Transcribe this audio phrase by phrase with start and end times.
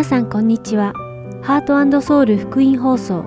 [0.00, 0.94] 皆さんこんにちは。
[1.42, 3.20] ハートソウル福音放送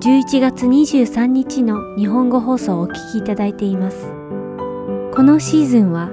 [0.00, 4.08] 11月23日の日本語放送をお聞きいただいています。
[5.14, 6.10] このシーズンは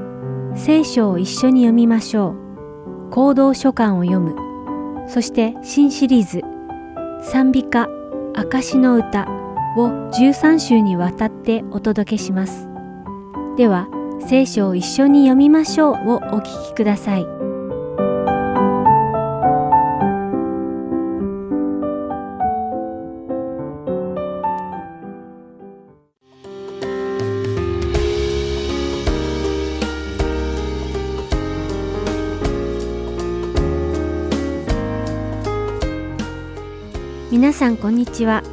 [0.55, 2.35] 聖書を一緒に読みましょ
[3.07, 3.09] う。
[3.09, 4.35] 行動書簡を読む。
[5.09, 6.41] そして新シリーズ
[7.27, 7.89] 賛美歌
[8.35, 9.23] 証の歌
[9.75, 12.69] を13週にわたってお届けします。
[13.57, 13.87] では
[14.27, 17.42] 聖書を一緒に読みましょうをお聞きください。
[37.63, 38.43] さんこんにちは。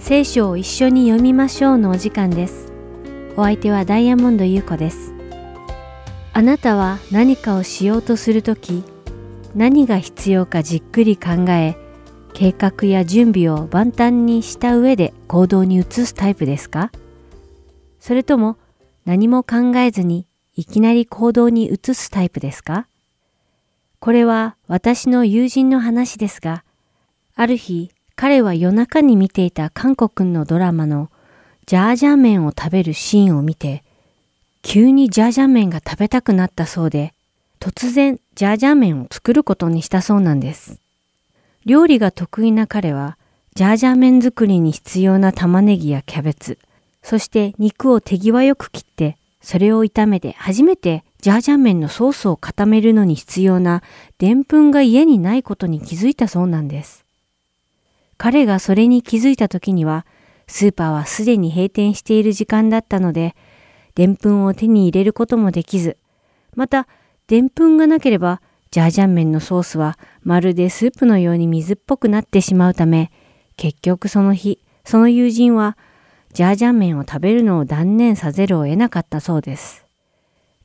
[0.00, 2.72] 聖書を一緒に読みましょうのお時間です。
[3.36, 5.12] お相手はダイヤモンド優子です。
[6.32, 8.82] あなたは何かをしようとするとき、
[9.54, 11.76] 何が必要かじっくり考え、
[12.34, 16.90] 計画や準備を万端にした上で行動に移すタイプですか？
[18.00, 18.56] それとも
[19.04, 22.88] 何も考えずにいきなり行動に移すタイプですか？
[24.00, 26.64] これは私の友人の話ですが、
[27.36, 31.10] ある日彼は夜中に見ていた韓国のドラマの
[31.64, 33.82] ジャージャー麺を食べるシーンを見て、
[34.60, 37.14] 急にジャージャー麺が食べたくなったそうで、
[37.60, 40.78] 突然ジャージャー麺を作ることにしたそうなんです。
[41.64, 43.16] 料理が得意な彼は、
[43.54, 46.58] ジャージャー麺作りに必要な玉ねぎやキャベツ、
[47.02, 53.82] そして肉を手際よく切って、それを炒めて初めてジャージャー麺のソースを固めるのに必要な
[54.18, 57.06] でんぷんが家にないことに気づいたそうなんです。
[58.22, 60.04] 彼がそれに気づいた時には、
[60.46, 63.34] スーパーはすでに閉店している時間だったので、
[63.94, 65.96] でんぷんを手に入れることもできず、
[66.54, 66.86] また、
[67.28, 73.10] でんぷんがなければ、ジャージャン麺のソースはまるでスープのように水っぽくなってしまうため、
[73.56, 75.78] 結局その日、その友人は、
[76.34, 79.86] ジャージャン麺を食べるのを断念さざるを得なかったそうです。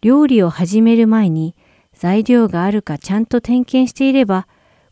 [0.02, 1.56] 料理を始める前に、
[1.94, 4.46] 材料があるかちゃんと点検していれば、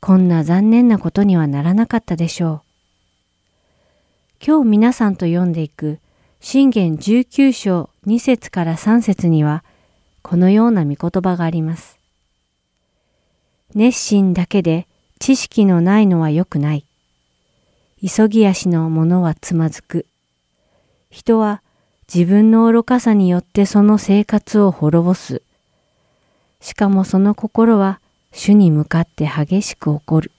[0.05, 2.61] こんな残念なことにはならなかったでしょう。
[4.45, 5.99] 今日皆さんと読んでいく
[6.41, 9.63] 信玄19章2節から3節には
[10.21, 11.97] このような御言葉があります。
[13.75, 14.87] 熱心だけで
[15.19, 16.85] 知識のないのは良くない。
[18.05, 20.05] 急ぎ足の者はつまずく。
[21.11, 21.61] 人は
[22.13, 25.41] 自分の愚かさによってその生活を滅ぼす。
[26.59, 28.01] しかもその心は
[28.33, 30.31] 主に向かって激しく怒る。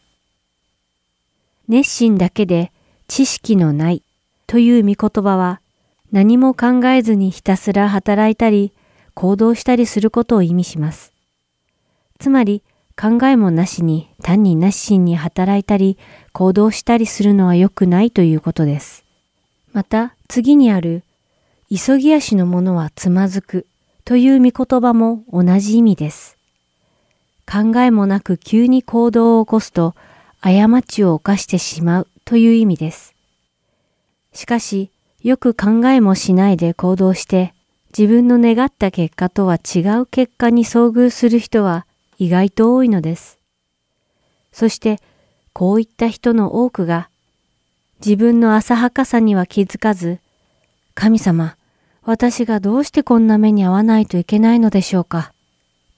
[1.69, 2.72] 熱心だけで
[3.09, 4.03] 知識のない
[4.47, 5.60] という御言葉は
[6.12, 8.72] 何も考えずにひたすら働いたり
[9.15, 11.12] 行動したりすることを意味します。
[12.19, 12.62] つまり
[13.00, 15.99] 考えもなしに単に熱心に働いたり
[16.33, 19.04] 行動したりするのは良くないということです。
[19.72, 21.03] また次にある
[21.75, 23.66] 急ぎ足の者はつまずく
[24.04, 26.34] という御言葉も同じ意味です。
[27.50, 29.94] 考えもなく急に行動を起こすと
[30.41, 33.15] 過ちを犯してしまうという意味です。
[34.32, 34.91] しかし、
[35.22, 37.54] よく考えもしないで行動して
[37.97, 41.87] 自分の願った結果とは違う結果に遭遇する人は
[42.19, 43.38] 意外と多いのです。
[44.53, 45.00] そして、
[45.53, 47.09] こういった人の多くが
[48.04, 50.19] 自分の浅はかさには気づかず、
[50.94, 51.56] 神様、
[52.03, 55.33] 私がどうしてこんな目に遭わないといけないのでしょうか、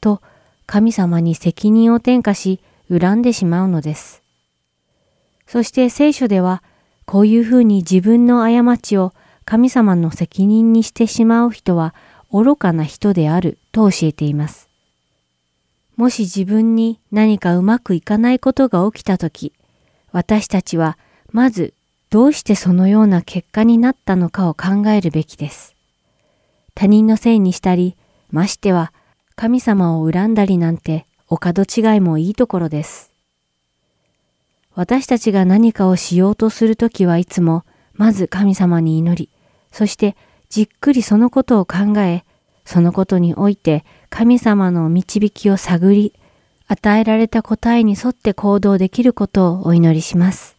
[0.01, 0.23] と
[0.67, 2.61] 神様に責任を転嫁し
[2.91, 4.23] 恨んでしまうのです。
[5.47, 6.63] そして聖書では、
[7.05, 9.13] こういうふうに自分の過ちを
[9.45, 11.95] 神様の責任にしてしまう人は
[12.33, 14.69] 愚かな人であると教えています。
[15.97, 19.53] もし自分に何かうまくいかないことが起きたとき、
[20.11, 20.99] 私たちは
[21.31, 21.75] まず
[22.11, 25.75] どうしてそのような結果になったのかを考えるべきです。
[26.75, 27.97] 他人のせいにしたり、
[28.31, 28.93] ましては
[29.37, 33.13] 神様を恨んだりなんてお門違いもいいところです。
[34.75, 39.31] 私たちが何かをしようとするときはいつも、まず神様に祈り、
[39.73, 40.17] そして
[40.49, 42.25] じっくりそのことを考え、
[42.65, 46.15] そのことにおいて神様の導きを探り、
[46.67, 50.57] 与えられた答えに沿って行動できることをお祈りします。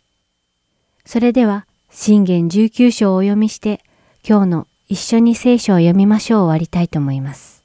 [1.03, 3.81] それでは、信玄19章をお読みして、
[4.27, 7.56] 今日の一緒に聖書を読みましょう終わりたいと思います。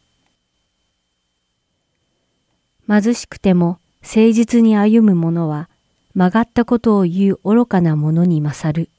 [2.88, 5.69] 貧しくても誠実に歩む者は、
[6.14, 8.90] 曲がったことを言う愚かな者に勝る。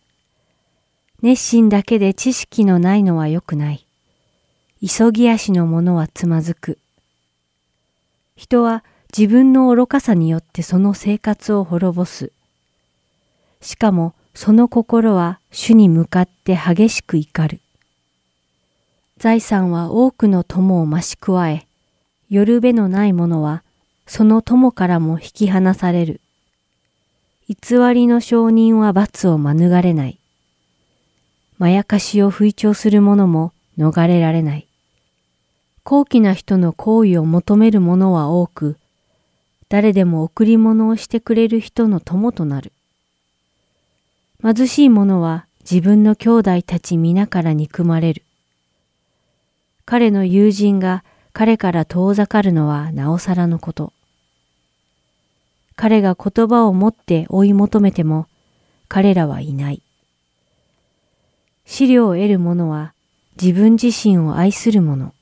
[1.21, 3.85] 熱心だけで知識のないのは良くない。
[4.81, 6.79] 急ぎ足の者はつまずく。
[8.35, 8.83] 人は
[9.15, 12.31] 自分の愚かさによってその生活を滅ぼす。
[13.61, 17.61] しかもその心は主に向かって激しく怒る。
[19.17, 21.67] 財産は多くの友を増し加え、
[22.29, 23.63] 夜べのない者は
[24.05, 26.21] その友からも引き離される。
[27.47, 30.19] 偽りの証人は罰を免れない。
[31.57, 34.67] まやかしを吹聴する者も逃れられない。
[35.83, 38.77] 高貴な人の行為を求める者は多く、
[39.69, 42.71] 誰でも贈り物をしてくれる人の友となる。
[44.41, 48.23] 貧しい者は自分の兄弟たち皆から憎まれる。
[49.85, 51.03] 彼の友人が
[51.33, 53.91] 彼から遠ざかるのはなおさらのこと。
[55.75, 58.27] 彼が言葉を持って追い求めても
[58.87, 59.81] 彼らはいない。
[61.65, 62.93] 資料を得る者は
[63.41, 65.13] 自分自身を愛する者。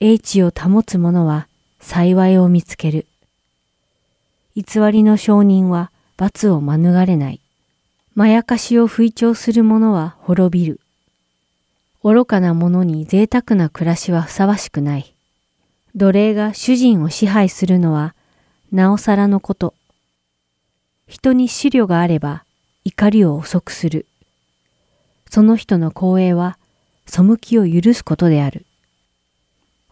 [0.00, 1.46] 英知を保つ者は
[1.78, 3.06] 幸いを見つける。
[4.56, 7.40] 偽りの証人は罰を免れない。
[8.14, 10.80] まやかしを吹聴する者は滅びる。
[12.02, 15.11] 愚かな者に贅沢な暮らしはふさわしくない。
[15.94, 18.14] 奴隷が主人を支配するのは
[18.70, 19.74] なおさらのこと。
[21.06, 22.44] 人に資料があれば
[22.84, 24.06] 怒りを遅くする。
[25.28, 26.58] その人の光栄は
[27.06, 28.64] 背きを許すことである。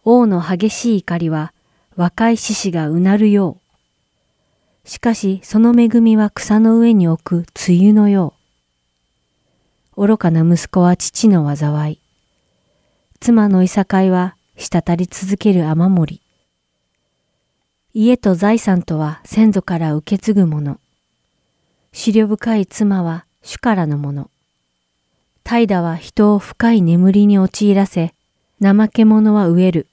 [0.02, 1.52] 王の激しい怒りは
[1.96, 3.58] 若い獅子がうなるよ
[4.84, 4.88] う。
[4.88, 7.36] しかしその恵みは草の上に置く
[7.68, 8.32] 梅雨のよ
[9.96, 10.06] う。
[10.06, 11.98] 愚かな息子は父の災い。
[13.20, 16.20] 妻のいさかいは滴り続ける雨漏り。
[17.94, 20.72] 家と財産とは先祖から受け継ぐもの。
[21.92, 24.30] 思慮深い妻は主からのもの。
[25.44, 28.12] 怠惰は人を深い眠りに陥らせ、
[28.62, 29.86] 怠け者は飢える。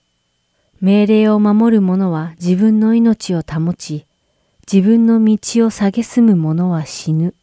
[0.81, 4.05] 命令を守る者は自分の命を保ち、
[4.71, 7.33] 自分の道を蔑む者は死ぬ。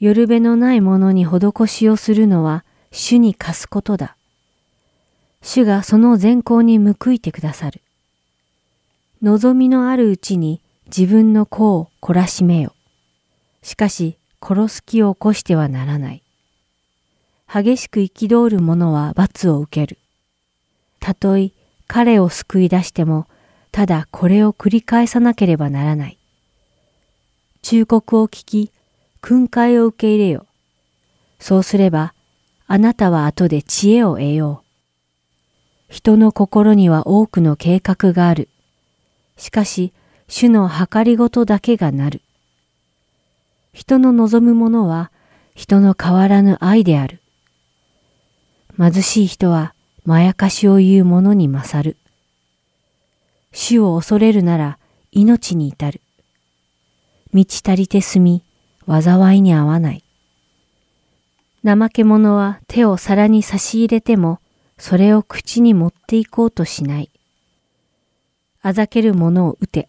[0.00, 4.17] 夜べのない者に施しをするのは主に貸すことだ。
[5.48, 7.80] 主がその善行に報いてくださる。
[9.22, 10.60] 望みのあるうちに
[10.94, 12.74] 自分の子を懲らしめよ。
[13.62, 16.22] しかし殺す気を起こしてはならない。
[17.50, 19.96] 激しく憤る者は罰を受ける。
[21.00, 21.52] たとえ
[21.86, 23.26] 彼を救い出しても、
[23.72, 26.18] ただこれを繰り返さなければならない。
[27.62, 28.70] 忠告を聞き、
[29.22, 30.44] 訓戒を受け入れよ。
[31.40, 32.12] そうすれば、
[32.66, 34.67] あなたは後で知恵を得よう。
[35.88, 38.48] 人の心には多くの計画がある。
[39.36, 39.92] しかし、
[40.28, 42.20] 主の計りごとだけがなる。
[43.72, 45.10] 人の望むものは
[45.54, 47.20] 人の変わらぬ愛である。
[48.78, 49.74] 貧しい人は
[50.04, 51.96] まやかしを言う者に勝る。
[53.52, 54.78] 主を恐れるなら
[55.10, 56.00] 命に至る。
[57.32, 58.42] 満ち足りて済み、
[58.86, 60.04] 災いに合わない。
[61.64, 64.40] 怠け者は手を皿に差し入れても、
[64.78, 67.10] それを口に持っていこうとしない。
[68.62, 69.88] あざける者を撃て。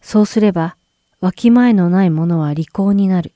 [0.00, 0.76] そうすれば、
[1.20, 3.32] わきまえのない者は利口になる。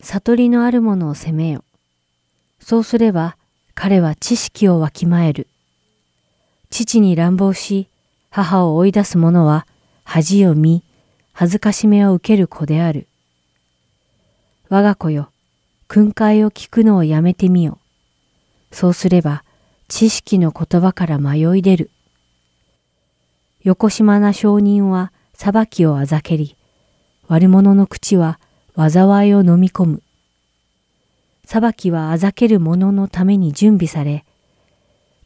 [0.00, 1.64] 悟りのある者を責めよ。
[2.60, 3.36] そうすれば、
[3.74, 5.48] 彼は知識をわきまえる。
[6.70, 7.88] 父に乱暴し、
[8.30, 9.66] 母を追い出す者は
[10.04, 10.82] 恥を見、
[11.32, 13.06] 恥ずかしめを受ける子である。
[14.68, 15.30] 我が子よ、
[15.88, 17.78] 訓戒を聞くのをやめてみよ。
[18.74, 19.44] そうすれば、
[19.86, 21.90] 知識の言葉から迷い出る。
[23.62, 26.56] 横島な証人は裁きをあざけり、
[27.28, 28.40] 悪者の口は
[28.76, 30.02] 災いを飲み込む。
[31.44, 34.24] 裁きはあざける者のために準備され、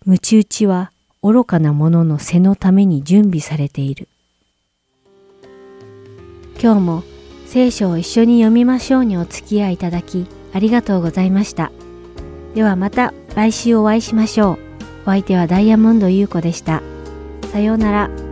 [0.04, 4.08] 鞭打ちは愚かな者の背のために準備されている。
[6.62, 7.02] 今日も
[7.46, 11.72] 聖書を一緒に読みましょうにお付き合いいただきありがとうございました。
[12.54, 14.58] ではまた来週お会いしましょう。
[15.02, 16.82] お相手はダイヤモンド優子でした。
[17.52, 18.27] さようなら。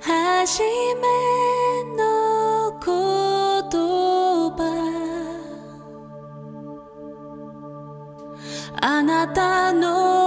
[0.00, 1.02] 初め
[1.96, 2.90] の言
[4.56, 4.58] 葉。
[8.80, 10.17] あなたの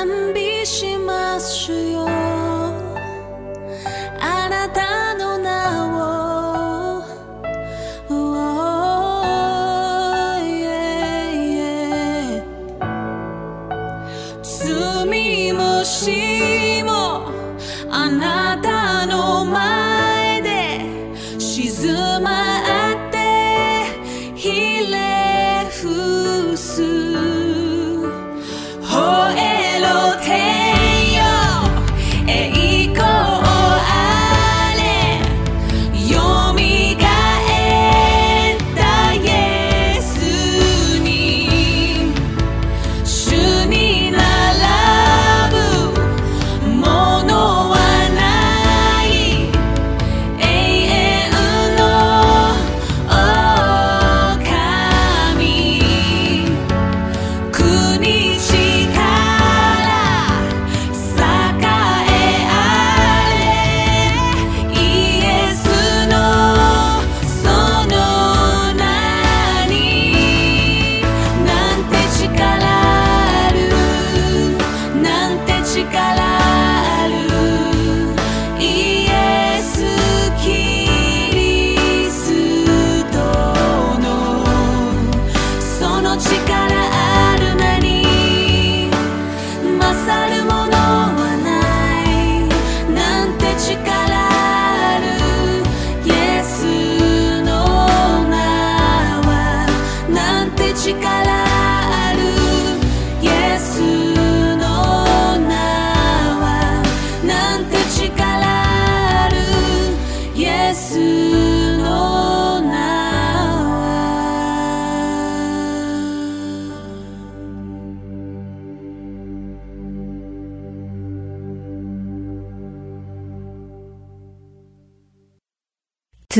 [0.00, 2.19] 난 빛이 마셔요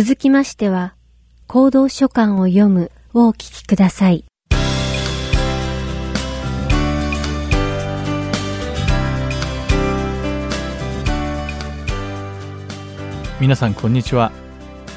[0.03, 0.95] 続きましては、
[1.47, 4.25] 行動書簡を読むをお聞きください。
[13.39, 14.33] 皆さんこんにちは。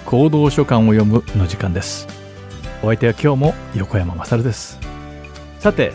[0.05, 2.07] 行動書簡を読むの時間です。
[2.81, 4.79] お相手は今日も横山まさるです。
[5.59, 5.91] さて、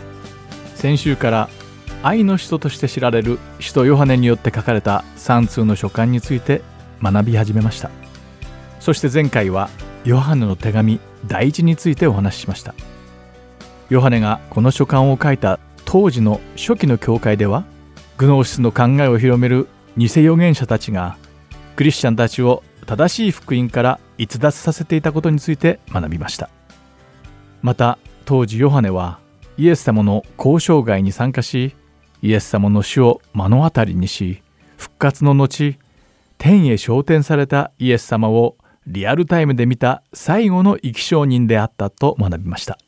[0.75, 1.49] 先週から
[2.03, 6.61] 愛の人として知られる使徒ヨハネによって書かれた3通の書簡について
[7.01, 7.89] 学び始めました。
[8.79, 9.69] そして前回は
[10.05, 12.73] ヨハネの手紙第一についてお話ししました。
[13.89, 17.65] ヨハネがこの書簡を書いた当時の初期の教会では
[18.17, 19.67] グノーシスの考えを広める
[19.97, 21.17] 偽預言者たちが
[21.75, 26.49] クリスチャンたちを正しい福音から逸脱させていたことについて学びました。
[27.61, 29.19] また当時ヨハネは
[29.57, 31.75] イエス様の交渉外に参加し
[32.21, 34.41] イエス様の死を目の当たりにし
[34.77, 35.77] 復活の後
[36.37, 38.55] 天へ昇天されたイエス様を
[38.89, 42.79] リアルタイムで見た最後の生き証人であったと学びました。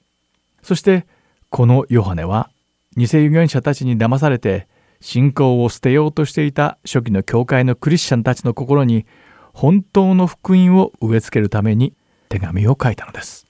[0.63, 1.05] そして
[1.51, 2.50] このヨハネは
[2.98, 4.67] 偽預言者たちに騙されて
[5.00, 9.05] 信仰を捨てようとしていた初期の教会のクリスチャンたちの心に
[9.53, 11.93] 本当の福音を植え付けるために
[12.29, 13.46] 手紙を書いたのです。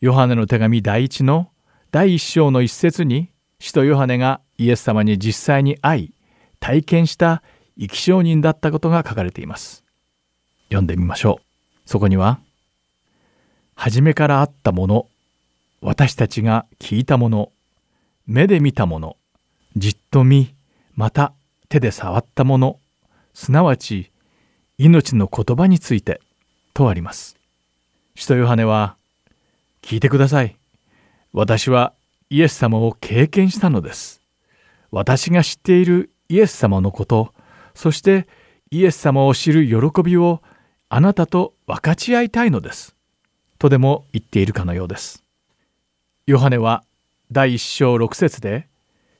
[0.00, 1.50] ヨハネの手紙第一の
[1.90, 6.14] 第一章の一節に使徒ヨハネがイエス様に実際に会い
[6.58, 7.42] 体験した
[7.78, 9.84] 生き証人だったことが書かれています。
[10.68, 11.49] 読んでみましょう。
[11.90, 12.38] そこには、
[13.74, 15.08] 初めからあったもの、
[15.80, 17.50] 私たちが聞いたもの、
[18.28, 19.16] 目で見たもの、
[19.76, 20.54] じっと見、
[20.94, 21.32] また
[21.68, 22.78] 手で触ったもの、
[23.34, 24.12] すなわち
[24.78, 26.20] 命の言葉について
[26.74, 27.36] とあります。
[28.14, 28.94] 使徒ヨハネは、
[29.82, 30.54] 聞いてください。
[31.32, 31.92] 私は
[32.28, 34.20] イエス様を経験したのです。
[34.92, 37.34] 私が知っているイエス様のこと、
[37.74, 38.28] そして
[38.70, 40.40] イエス様を知る喜びを
[40.92, 42.96] あなたと分かち合いたいのです。
[43.60, 45.22] とでも言っているかのようです。
[46.26, 46.82] ヨハネは
[47.30, 48.66] 第一章六節で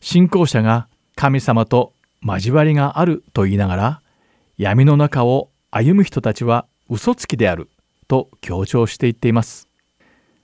[0.00, 1.92] 信仰者が神様と
[2.24, 4.00] 交わりがあると言いながら
[4.58, 7.68] 闇の中を歩む人たちは嘘つきである
[8.08, 9.68] と強調していっています。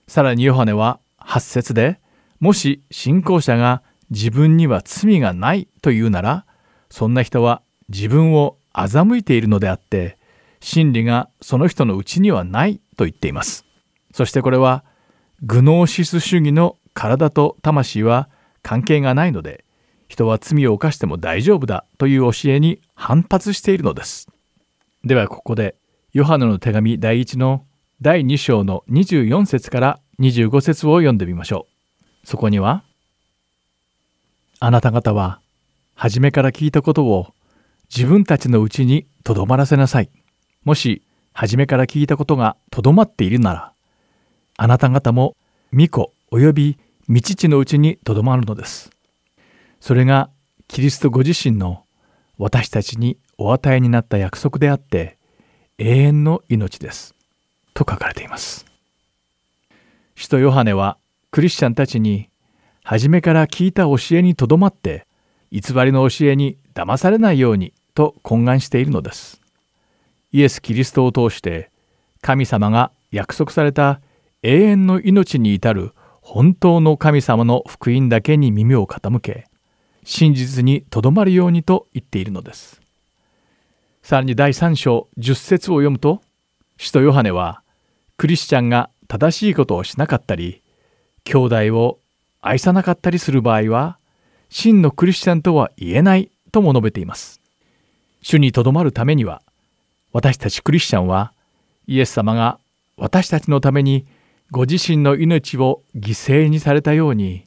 [0.06, 1.98] さらにヨハネは8節で
[2.38, 6.44] もし信仰者が自分には罪がないというなら
[6.88, 10.15] そんな人は自分を欺いているのであって
[10.66, 13.64] 真理がその人のうちにはないと言っています。
[14.12, 14.82] そしてこれは
[15.42, 18.28] グノーシス主義の体と魂は
[18.64, 19.64] 関係がないので
[20.08, 24.26] 人は罪を犯しても大丈夫だという教えに反発しているのです。
[25.04, 25.76] ではここで
[26.12, 27.64] ヨハネの手紙第1の
[28.02, 31.68] 第2章の24節から25節を読んでみましょ
[32.24, 32.26] う。
[32.26, 32.82] そこには
[34.58, 35.40] あなた方は
[35.94, 37.28] 初めから聞いたことを
[37.88, 40.10] 自分たちのうちにとどまらせなさい。
[40.66, 41.00] もし
[41.32, 43.72] 初めから聞いたことがとどまっているなら、
[44.56, 45.36] あなた方も
[45.72, 48.90] 御子及び御父のうちにとどまるのです。
[49.80, 50.28] それが
[50.66, 51.84] キリストご自身の
[52.36, 55.16] 私たちにお与えになった約束であって
[55.78, 57.14] 永遠の命です。
[57.72, 58.66] と書かれています。
[60.16, 60.98] 使徒ヨハネは
[61.30, 62.28] クリスチャンたちに
[62.82, 65.06] 初めから聞いた教えにとどまって
[65.52, 69.45] 偽りの教えに騙されないようにと懇願しているのです。
[70.32, 71.70] イエス・キリストを通して
[72.20, 74.00] 神様が約束された
[74.42, 79.46] 永遠の命に至る本当の神様の福音だけに耳を傾け
[80.04, 82.80] 真実にとどまるようにと言っているのです。
[84.02, 86.22] さらに第3章10節を読むと
[86.78, 87.62] 使徒ヨハネは
[88.16, 90.62] クリスチャンが正しいことをしなかったり
[91.24, 91.38] 兄
[91.70, 91.98] 弟を
[92.40, 93.98] 愛さなかったりする場合は
[94.48, 97.40] 真のクリスチャンとは言えないとも述べています。
[98.22, 99.42] 主にとどまるためには
[100.16, 101.34] 私たちクリスチャンは
[101.86, 102.58] イエス様が
[102.96, 104.06] 私たちのために
[104.50, 107.44] ご自身の命を犠牲にされたように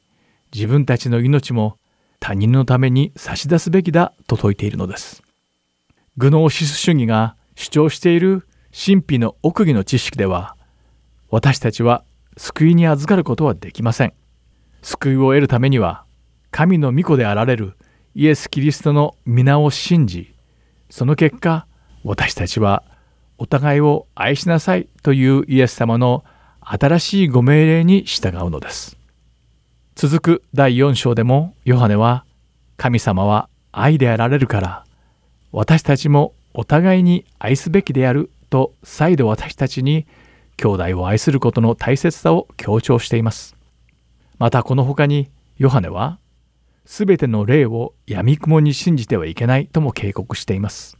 [0.53, 1.77] 自分たちの命も
[2.19, 5.23] 他人のために差し出すべきだと説いているのです。
[6.17, 10.55] グノーシス主義が主張している神秘の奥義の知識では
[11.31, 12.03] 私たちは
[12.37, 14.13] 救いに預かることはできません。
[14.83, 16.03] 救いを得るためには
[16.51, 17.73] 神の御子であられる
[18.13, 20.35] イエス・キリストの皆を信じ
[20.91, 21.65] その結果
[22.03, 22.83] 私たちは
[23.37, 26.23] お互いを愛しなさいというイエス様の
[26.61, 28.97] 新しいご命令に従うのです。
[29.95, 32.25] 続く第4章でもヨハネは
[32.77, 34.85] 神様は愛であられるから
[35.51, 40.05] 私たちもお互いに愛すべきであると再度私たちに
[40.57, 43.55] 兄弟を愛することの大切さを強調しています。
[44.37, 46.19] またこの他にヨハネは
[46.85, 50.98] 全ての霊を闇雲に信じてはいけないとも警告しています。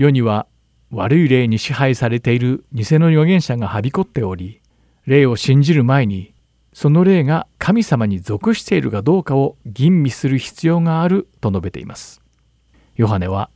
[0.00, 0.46] 世には
[0.90, 4.62] 悪い霊に支配されている偽の預言者がはびこっており
[5.04, 6.32] 霊を信じる前に
[6.72, 12.22] その霊が神様に属しているかどうかを吟味する必要があると述べています。
[12.96, 13.50] ヨハネは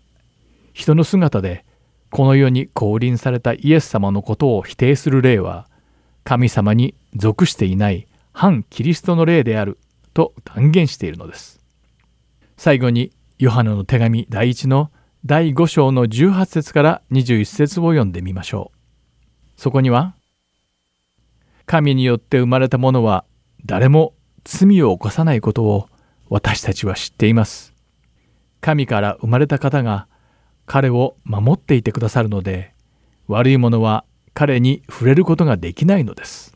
[0.74, 1.64] 人の姿で
[2.10, 5.66] この世に降臨されたイエス様のことを否定する霊は
[6.24, 9.78] 神様に属していない反キリストの霊である
[10.12, 11.58] と断言しているのです。
[12.58, 14.90] 最後にヨハネの手紙第1の
[15.26, 19.60] 第5章の18節から21節を読んでみましょう。
[19.60, 20.14] そこには
[21.64, 23.24] 神によって生まれたものは
[23.64, 24.12] 誰も
[24.44, 25.88] 罪を犯さないことを
[26.28, 27.72] 私たちは知っています。
[28.60, 30.08] 神から生まれた方が
[30.66, 32.74] 彼を守っていてくださるので
[33.26, 36.54] 悪いものは彼に触れることができないのです。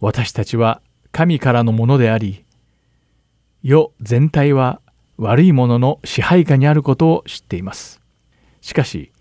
[0.00, 2.44] 私たちは神からのものであり
[3.64, 4.80] 世全体は
[5.20, 8.00] 悪いものの支配下にあることを知っています。
[8.62, 9.12] しかし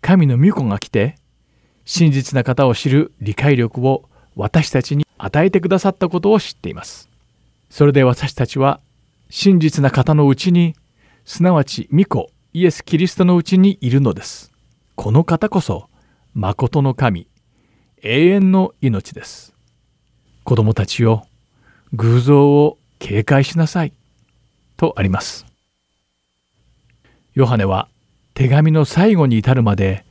[0.00, 1.14] 神の御子が来て
[1.84, 7.08] 真実な方を知る理解力を私たちに与えてくださったことを知っています。
[7.70, 8.80] それで私たちは
[9.30, 10.74] 真実な方のうちに
[11.24, 14.50] すなわち御子イエス・キリストのうちにいるのです。
[14.96, 15.88] この方こそ
[16.34, 17.28] 誠の神
[18.02, 19.54] 永遠の命です。
[20.42, 21.28] 子供たちよ
[21.92, 23.92] 偶像を警戒しなさい
[24.76, 25.46] とあります。
[27.34, 27.88] ヨハネは
[28.34, 30.04] 手紙の最後に至るまで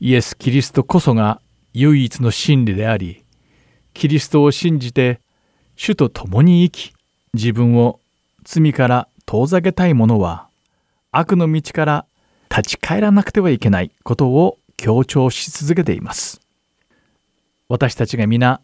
[0.00, 1.40] イエス・キリストこそが
[1.72, 3.24] 唯一の真理であり
[3.94, 5.20] キリストを信じて
[5.76, 6.94] 主と共に生き
[7.32, 8.00] 自分を
[8.44, 10.48] 罪から遠ざけたい者は
[11.12, 12.06] 悪の道から
[12.50, 16.40] 立ち返らなくてはいけないことを強調し続けています
[17.68, 18.60] 私たちが皆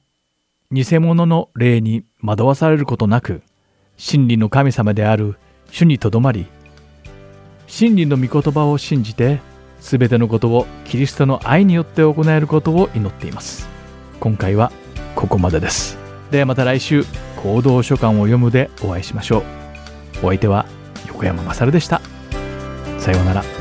[0.73, 3.43] 偽物の霊に惑わされることなく
[4.01, 5.37] 真理の神様である
[5.71, 6.47] 主にとどまり
[7.67, 9.41] 真理の御言葉を信じて
[9.79, 13.69] 全てのことをキリストの愛によって行えることを祈っています。
[14.19, 14.73] 今回は
[15.15, 15.99] ここまでです。
[16.31, 17.05] ではまた来週
[17.43, 19.43] 行動書簡を読むでお会いしましょう。
[20.23, 20.65] お相手は
[21.09, 22.01] 横山勝でした。
[22.99, 23.60] さようなら。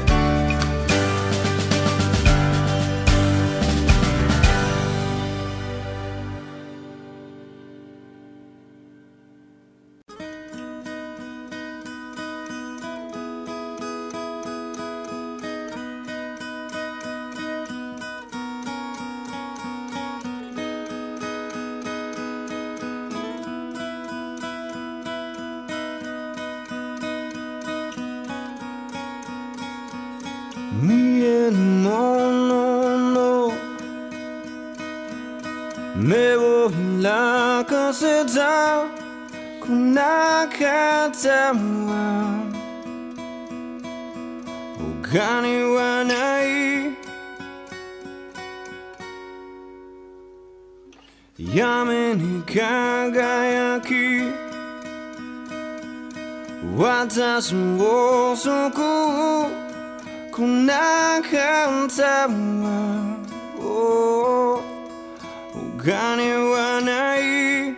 [30.81, 33.51] 見えぬものの
[35.95, 38.85] 目を開かせた
[39.59, 42.49] こなかったは
[45.11, 46.49] 他にはない。
[51.37, 54.49] 闇に輝き。
[56.77, 59.58] 私を救う
[60.39, 62.29] こなかったは
[65.53, 67.75] 他にはない。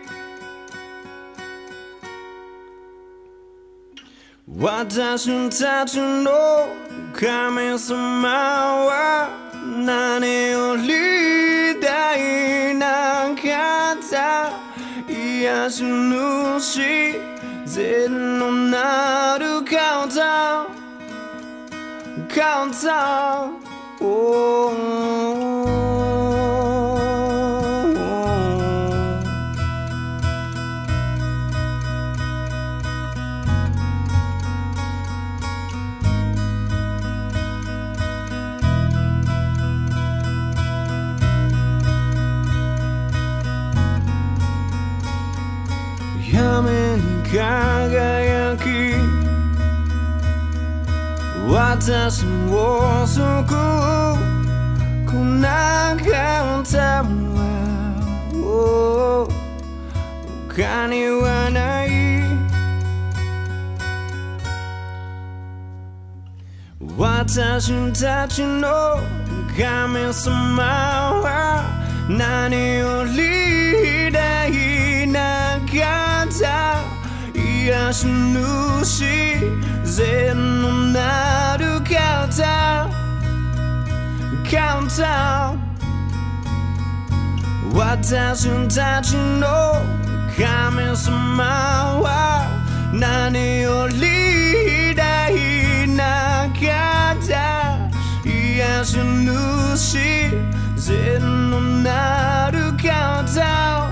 [4.60, 6.68] 私たちの
[7.12, 8.28] 神様
[8.86, 9.28] は
[9.84, 14.52] 何より大な方。
[15.08, 15.82] 癒し
[16.60, 16.80] 主
[17.66, 20.71] 善のなる方。
[22.32, 23.62] Countdown.
[24.00, 25.51] Oh.
[51.84, 53.26] 私を救う
[55.04, 57.08] こなかったは
[60.48, 61.88] 他にはない。
[66.96, 69.00] 私たちの
[69.58, 70.62] 神様
[71.20, 71.64] は
[72.08, 74.52] 何より大
[75.08, 76.92] な方。
[77.34, 78.06] 癒し
[78.84, 79.02] 主
[79.84, 81.61] 善のなる
[82.32, 82.88] 方
[84.50, 85.62] カウンター
[87.74, 89.74] 私たちの
[90.34, 91.44] 神様
[92.00, 92.48] は
[92.94, 95.34] 何より大
[95.88, 97.90] な方
[98.24, 98.96] 癒し
[99.76, 99.98] 主
[100.76, 103.91] 善のなる方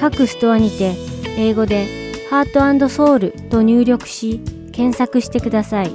[0.00, 0.94] 各ストアにて
[1.36, 1.86] 英語で
[2.30, 4.40] ハートソウルと入力し
[4.72, 5.92] 検索してください。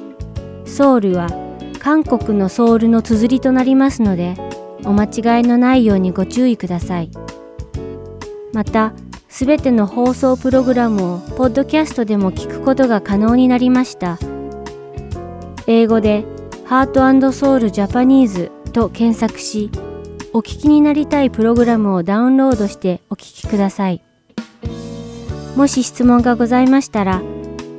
[0.66, 1.28] ソウルは
[1.80, 4.36] 韓国のソウルの綴りとなりますので
[4.84, 7.10] お間違いのないようにご注意ください。
[8.54, 8.94] また、
[9.28, 14.18] すべての放送プログラムをポッドキャストでも聞くことが可能になりました。
[15.68, 16.24] 英語で
[16.66, 19.72] ハートソウルジャパニーズと検索し、
[20.36, 24.04] お聞きになりたいプログラムをダウンロードしてお聞きください。
[25.56, 27.22] もし質問がございましたら、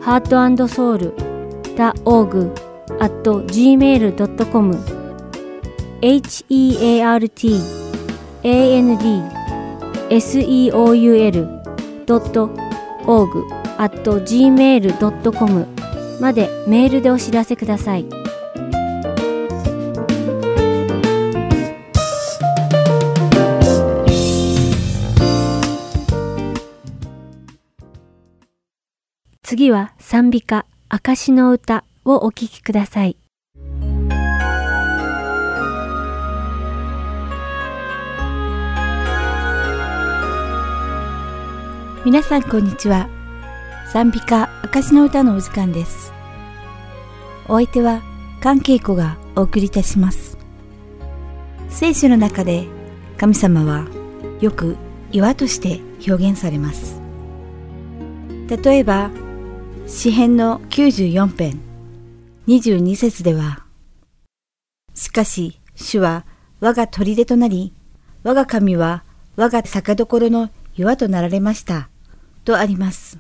[0.00, 2.52] heartandsoul.org
[2.98, 4.70] at gmail.com
[7.02, 7.28] heart
[8.42, 8.98] and
[10.08, 11.44] seoul.org
[13.76, 15.66] at gmail.com
[16.22, 18.25] までメールでお知らせください。
[29.56, 33.16] 次は賛美歌証の歌をお聴きください。
[42.04, 43.08] 皆さんこんにちは。
[43.90, 46.12] 賛美歌証の歌のお時間です。
[47.48, 48.02] お相手は
[48.42, 50.36] 関係子がお送りいたします。
[51.70, 52.66] 聖書の中で
[53.16, 53.86] 神様は
[54.42, 54.76] よく
[55.12, 57.00] 岩として表現されます。
[58.48, 59.10] 例えば、
[59.88, 61.60] 詩編の94編
[62.48, 63.64] 22節では、
[64.94, 66.26] しかし主は
[66.58, 67.72] 我が砦となり、
[68.24, 69.04] 我が神は
[69.36, 71.88] 我が酒どころの岩となられました。
[72.44, 73.18] とあります。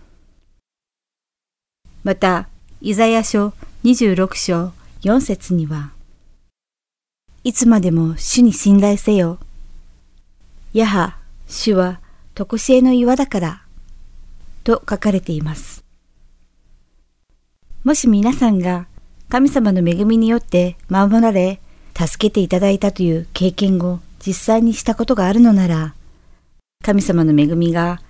[2.02, 2.48] また、
[2.80, 3.52] イザヤ書
[3.84, 5.92] 26章4節には、
[7.44, 9.38] いつまでも主に信頼せよ。
[10.72, 12.00] やは、主は
[12.34, 13.62] 常しえの岩だから、
[14.64, 15.85] と書かれています。
[17.86, 18.88] もし皆さんが
[19.28, 21.60] 神様の恵みによって守られ、
[21.96, 25.94] 助けていただいたという経験を実際にしたことがあるのなら、
[26.84, 28.02] 神様の恵みが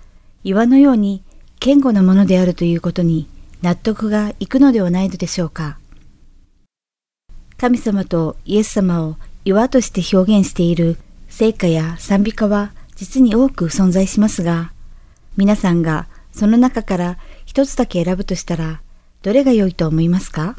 [0.43, 1.21] 岩のように
[1.59, 3.27] 堅固なものであるということに
[3.61, 5.77] 納得がいくのではないのでしょうか。
[7.57, 10.97] 神様とイエス様を岩として表現している
[11.29, 14.71] 聖歌や賛美歌は実に多く存在しますが、
[15.35, 18.81] 皆さんがその中から一つだけ選ぶとしたら、
[19.23, 20.55] どれが良いと思いますか？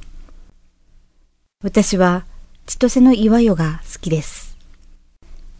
[1.63, 2.27] 私は
[2.67, 4.57] 千歳の岩よが好きです。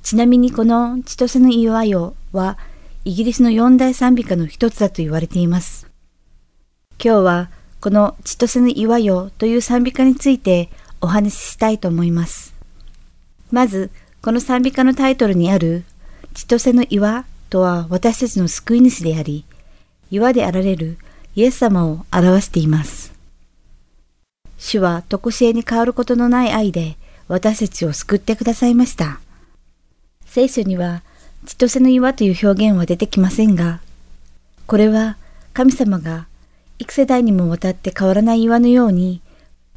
[0.03, 2.59] ちなみにこの千歳の岩よは
[3.05, 5.89] イギリスの四大賛美歌の一つだと言われています。
[7.03, 10.69] 今日はこの千歳の岩よという賛美歌について
[11.01, 12.55] お話ししたいと思います。
[13.53, 15.85] まず、この賛美歌のタイトルにある
[16.35, 19.45] 千歳の岩とは私たちの救い主であり、
[20.11, 20.99] 岩であられる
[21.39, 23.13] イエス様を表しています。
[24.57, 26.97] 主は常しえに変わることのない愛で
[27.29, 29.21] 私たちを救ってくださいました。
[30.27, 31.05] 聖書には
[31.47, 33.81] 千歳の岩という表現は出てきませんが、
[34.67, 35.17] これは
[35.53, 36.27] 神様が
[36.81, 39.23] 幾世代にもわたって変わらない岩のように、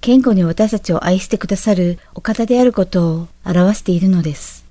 [0.03, 4.65] 堅固に私たちを愛してくださるお方であることを表しているのです。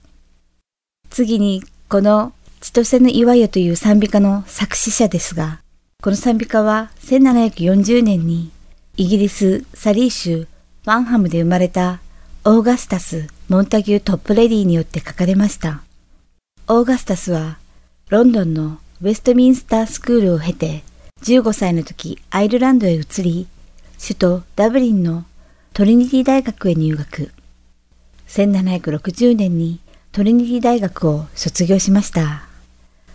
[1.09, 5.61] 次に、この千歳の岩よという賛美歌の作詞者ですが、
[6.01, 8.51] この賛美歌は1740年に
[8.97, 10.47] イギリス・サリー州
[10.87, 12.01] ワンハムで生まれた
[12.45, 15.83] オーガスタス・モンタギュー・トップレディによって書かれました。
[16.73, 17.59] オーガスタスは
[18.11, 20.85] ロンドンのウェストミンスタースクールを経て
[21.23, 23.49] 15歳の時アイルランドへ移り
[24.01, 25.25] 首都ダブリンの
[25.73, 27.33] トリニティ大学へ入学
[28.29, 29.81] 1760年に
[30.13, 32.47] トリニティ大学を卒業しました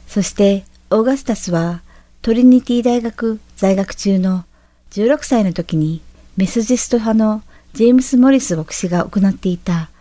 [0.06, 1.82] そしてオーガスタスは
[2.26, 4.46] トリニティ大学在学中の
[4.90, 6.02] 16歳の時に
[6.38, 9.92] メソジスト派のジェームス・モリス牧師が行っていた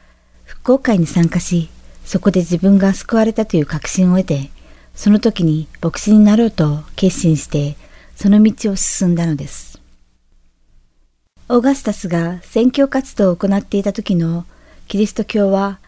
[0.45, 1.69] 復興会に参加し
[2.07, 4.49] そこで自分が救われたという確信を得て、
[4.95, 7.77] その時に牧師になろうと決心して、
[8.17, 9.79] その道を進んだのです。
[11.51, 14.47] オーガスタスが宣教活動を行っていた時の
[14.89, 15.79] キリスト教は、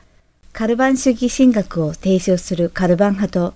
[0.52, 3.54] カルバン主義神学を提唱するカルバン派と、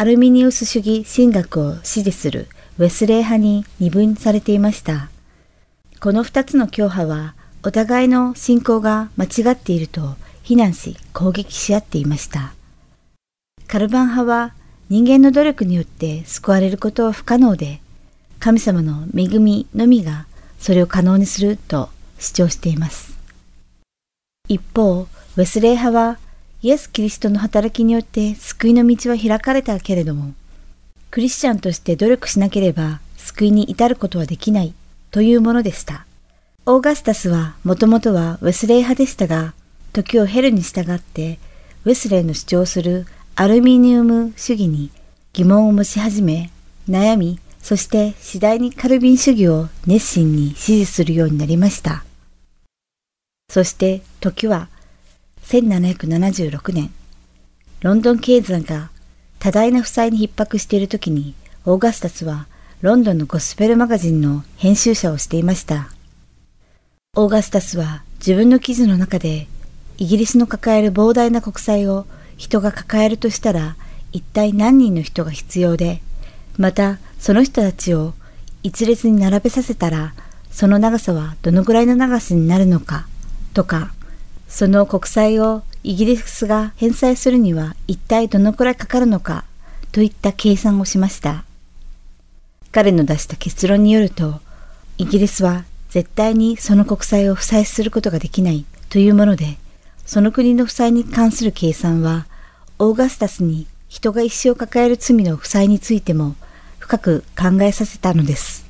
[0.00, 5.10] アルミニウス主義神学を支持するウェスレー派に二分されていました。
[6.00, 12.54] この二つの教派はお互いの信仰が間違っていると非難し攻撃し合っていました。
[13.66, 14.54] カルバン派は
[14.88, 17.82] 人間の努力によって救われることは不可能で、
[18.38, 20.24] 神様の恵みのみが
[20.58, 23.18] それを可能にすると主張しています。
[24.48, 25.02] 一方、
[25.36, 26.18] ウェスレー派は
[26.62, 30.34] イエス・キリストの働きによって救いの道は開かれたけれども、
[31.10, 34.74] クリスチャンとして努力しなければ救いに至ることはできない
[35.10, 36.04] というものでした。
[36.66, 39.54] オーガスタスはもともとはウェスレー派でしたが、
[39.94, 41.38] 時を経るに従って
[41.86, 44.90] ウェスレーの主張するアルミニウム主義に
[45.32, 46.50] 疑問を持ち始め、
[46.86, 52.04] 悩み、そして次第にカルビン主義を熱心に支持するようになりました。
[53.48, 54.68] そして時は
[55.50, 56.92] 1776年、
[57.80, 58.90] ロンドン経済が
[59.40, 61.34] 多大な負債に逼迫している時に、
[61.64, 62.46] オーガスタスは
[62.82, 65.88] ロンドンのゴスペルマガジンの編集者をしていました。
[67.16, 69.48] オーガスタスは自分の記事の中で、
[69.98, 73.74] イギリスの抱える膨大な国債を人が抱えるとしたら、
[74.12, 76.00] 一体何人の人が必要で、
[76.58, 78.14] またその人たちを
[78.62, 80.14] 一列に並べさせたら、
[80.52, 83.08] その長さはどのぐらいの長さになるのか、
[83.52, 83.92] とか、
[84.50, 89.44] その国債をイギリスが返済するには一体どのくらいかかるのか
[89.92, 91.44] といった計算をしました。
[92.72, 94.40] 彼の出した結論によると、
[94.98, 99.56] イギリスは絶対にその国債を負債することができないというもので、
[100.04, 102.26] その国の負債に関する計算は、
[102.78, 106.34] オーガスタスに人が一生抱える罪の負債についても
[106.78, 108.66] 深く考えさせたのです。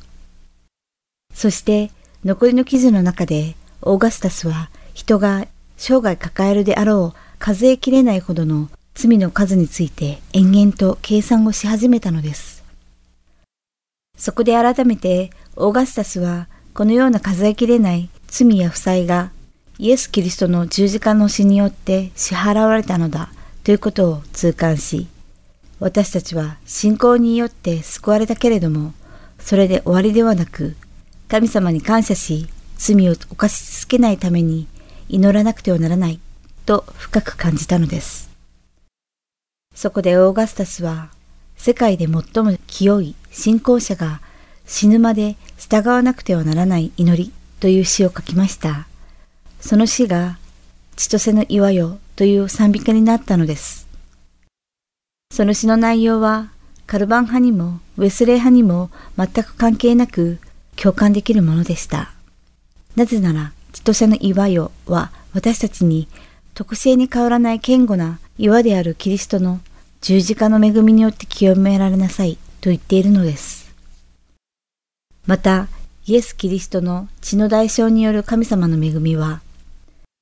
[1.34, 1.90] そして
[2.24, 5.46] 残りの記事の中でオーガスタスは人が
[5.82, 12.62] 生涯抱えるであろう数えきれないほどの罪の数について延々と計算をし始めたのです。
[14.14, 19.32] そこで改めてオーガスタスはこのような数えきれない罪や負債が
[19.78, 23.30] イエス・キリストの十字架の死によって支払われたのだ
[23.64, 25.06] ということを痛感し、
[25.78, 28.92] 私たちは信仰によって救われたけれども、
[29.38, 30.76] それで終わりではなく、
[31.28, 34.66] 神様に感謝し、罪を犯し続けないために
[35.12, 36.20] 祈らなくてはならない
[36.66, 38.30] と深く感じたのです。
[39.74, 41.10] そこでオーガスタスは、
[41.56, 44.20] 世界で最も清い信仰者が
[44.66, 48.86] 死ぬまで従わなくてはならない祈りという詩を書きました。
[49.60, 50.38] その詩が、
[50.96, 53.88] 千歳の岩よという賛美歌になったのです。
[55.32, 56.50] その詩の内容は、
[56.86, 60.38] カルバン派にもウェスレー派にも全く関係なく
[60.76, 62.12] 共感できるものでした。
[62.96, 66.08] なぜなら、千歳の岩よは私たちに
[66.54, 69.60] 特性に変わらない堅固な岩であるキリストの
[70.00, 73.74] 十字架の恵みによって清められなさいと言っているのです。
[75.26, 75.68] また、
[76.06, 79.42] イエス・キリストの血の代償による神様の恵みは、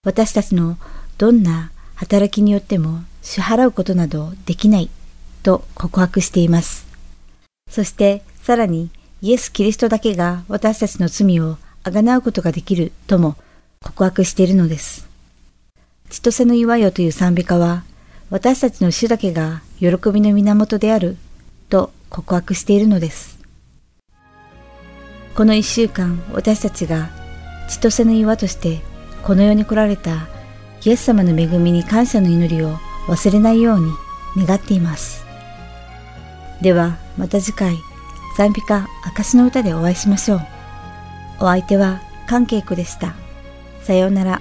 [0.05, 0.77] 私たちの
[1.17, 4.91] どんな働きによっても支払うことなどできない
[5.43, 6.87] と告白しています。
[7.71, 8.91] そしてさらに
[9.21, 11.59] イエス・キリストだけが私たちの罪を
[11.89, 13.37] あがなうことができるとも
[13.83, 15.09] 告白しているのです。
[16.11, 17.85] 千歳の岩よという賛美歌は
[18.31, 21.17] 私たちの主だけが喜びの源である
[21.69, 23.39] と告白しているのです。
[25.35, 27.11] この一週間私たちが
[27.69, 28.81] 千歳の岩として
[29.23, 30.27] この世に来られた
[30.85, 32.77] イエス様の恵みに感謝の祈りを
[33.07, 33.81] 忘れないよう
[34.37, 35.25] に願っています。
[36.61, 37.77] ではまた次回
[38.37, 40.58] 賛美歌証の歌でお会いしましょう。
[41.41, 43.15] お相手は関係子でした。
[43.83, 44.41] さようなら。